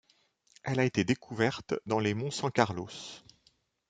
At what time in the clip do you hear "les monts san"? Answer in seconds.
1.99-2.51